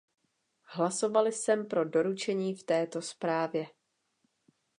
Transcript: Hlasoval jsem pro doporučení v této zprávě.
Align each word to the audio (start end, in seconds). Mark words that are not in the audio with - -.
Hlasoval 0.63 1.27
jsem 1.27 1.65
pro 1.65 1.85
doporučení 1.85 2.55
v 2.55 2.63
této 2.63 3.01
zprávě. 3.01 3.67